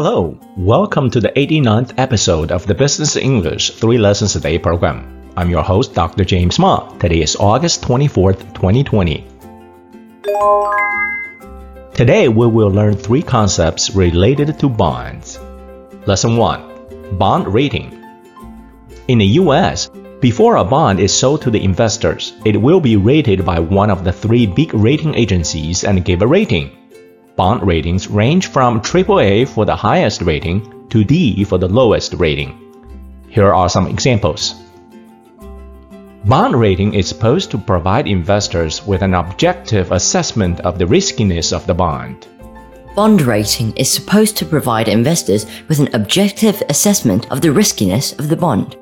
[0.00, 5.32] Hello, welcome to the 89th episode of the Business English 3 Lessons a Day program.
[5.36, 6.24] I'm your host, Dr.
[6.24, 6.88] James Ma.
[6.98, 9.26] Today is August 24th, 2020.
[11.94, 15.40] Today we will learn three concepts related to bonds.
[16.06, 17.90] Lesson 1 Bond Rating.
[19.08, 19.90] In the US,
[20.20, 24.04] before a bond is sold to the investors, it will be rated by one of
[24.04, 26.70] the three big rating agencies and give a rating.
[27.38, 32.50] Bond ratings range from AAA for the highest rating to D for the lowest rating.
[33.28, 34.56] Here are some examples.
[36.24, 41.64] Bond rating is supposed to provide investors with an objective assessment of the riskiness of
[41.64, 42.26] the bond.
[42.96, 48.30] Bond rating is supposed to provide investors with an objective assessment of the riskiness of
[48.30, 48.76] the bond.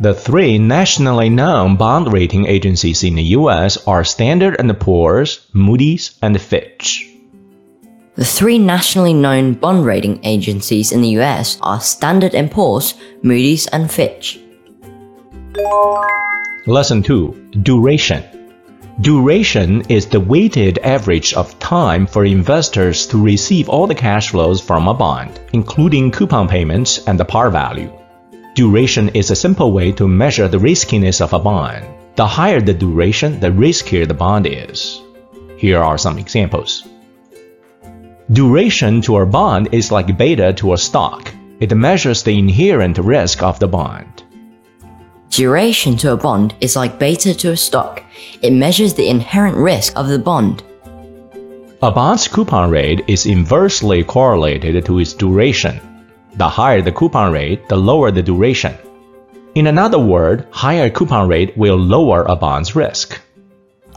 [0.00, 6.16] The three nationally known bond rating agencies in the US are Standard & Poor's, Moody's,
[6.22, 7.12] and Fitch.
[8.16, 13.66] The three nationally known bond rating agencies in the US are Standard & Poor's, Moody's,
[13.66, 14.40] and Fitch.
[16.66, 18.24] Lesson 2 Duration
[19.02, 24.62] Duration is the weighted average of time for investors to receive all the cash flows
[24.62, 27.92] from a bond, including coupon payments and the par value.
[28.54, 31.84] Duration is a simple way to measure the riskiness of a bond.
[32.14, 35.02] The higher the duration, the riskier the bond is.
[35.58, 36.88] Here are some examples.
[38.32, 41.32] Duration to a bond is like beta to a stock.
[41.60, 44.24] It measures the inherent risk of the bond.
[45.30, 48.02] Duration to a bond is like beta to a stock.
[48.42, 50.64] It measures the inherent risk of the bond.
[51.82, 55.78] A bond's coupon rate is inversely correlated to its duration.
[56.34, 58.74] The higher the coupon rate, the lower the duration.
[59.54, 63.20] In another word, higher coupon rate will lower a bond's risk.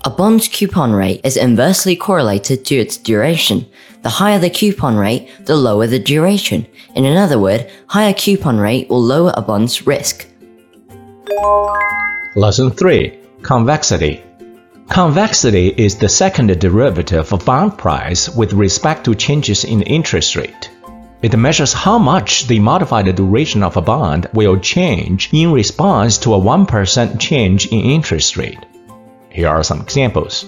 [0.06, 3.66] A bond's coupon rate is inversely correlated to its duration.
[4.02, 6.66] The higher the coupon rate, the lower the duration.
[6.96, 10.26] In another word, higher coupon rate will lower a bond's risk.
[12.38, 14.24] Lesson 3 Convexity
[14.88, 20.72] Convexity is the second derivative of bond price with respect to changes in interest rate.
[21.22, 26.36] It measures how much the modified duration of a bond will change in response to
[26.36, 28.60] a 1% change in interest rate.
[29.40, 30.46] Here are some examples.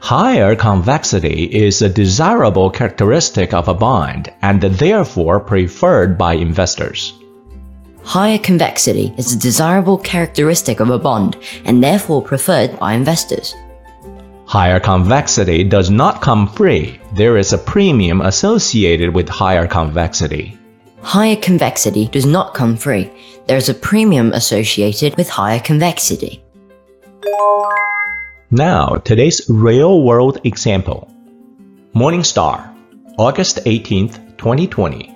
[0.00, 7.12] Higher convexity is a desirable characteristic of a bond and therefore preferred by investors.
[8.04, 11.36] Higher convexity is a desirable characteristic of a bond
[11.66, 13.54] and therefore preferred by investors.
[14.46, 16.98] Higher convexity does not come free.
[17.12, 20.58] There is a premium associated with higher convexity.
[21.02, 23.10] Higher convexity does not come free.
[23.46, 26.41] There is a premium associated with higher convexity.
[28.50, 31.10] Now, today's real world example
[31.94, 32.74] Morningstar,
[33.18, 35.14] August 18th, 2020.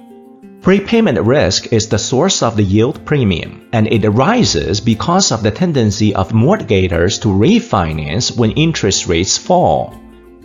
[0.62, 5.50] Prepayment risk is the source of the yield premium, and it arises because of the
[5.50, 9.94] tendency of mortgagors to refinance when interest rates fall.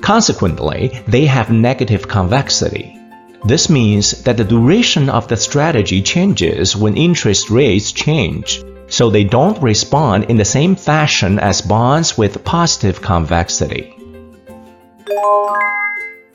[0.01, 2.97] Consequently, they have negative convexity.
[3.45, 9.23] This means that the duration of the strategy changes when interest rates change, so they
[9.23, 13.95] don't respond in the same fashion as bonds with positive convexity.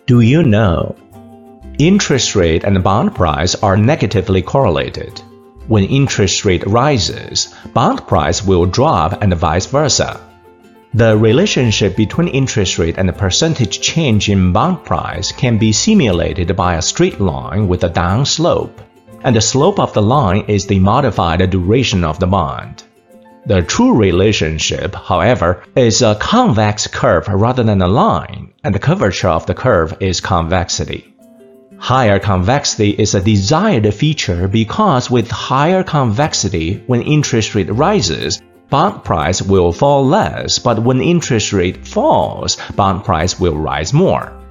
[0.06, 0.96] Do you know?
[1.78, 5.20] Interest rate and bond price are negatively correlated.
[5.68, 10.20] When interest rate rises, bond price will drop and vice versa.
[10.94, 16.56] The relationship between interest rate and the percentage change in bond price can be simulated
[16.56, 18.80] by a straight line with a down slope
[19.26, 22.84] and the slope of the line is the modified duration of the bond.
[23.44, 29.28] The true relationship, however, is a convex curve rather than a line, and the curvature
[29.28, 31.12] of the curve is convexity.
[31.76, 39.02] Higher convexity is a desired feature because with higher convexity, when interest rate rises, bond
[39.02, 44.45] price will fall less, but when interest rate falls, bond price will rise more.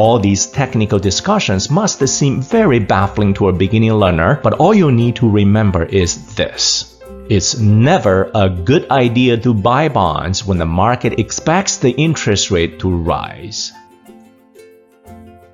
[0.00, 4.90] All these technical discussions must seem very baffling to a beginning learner, but all you
[4.90, 6.96] need to remember is this.
[7.28, 12.78] It's never a good idea to buy bonds when the market expects the interest rate
[12.78, 13.72] to rise.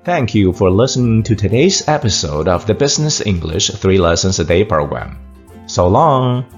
[0.05, 4.63] Thank you for listening to today's episode of the Business English 3 Lessons a Day
[4.63, 5.19] program.
[5.65, 6.56] So long!